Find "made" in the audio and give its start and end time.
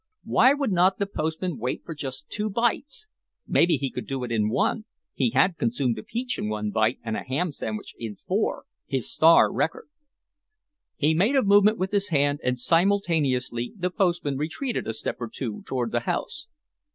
11.13-11.35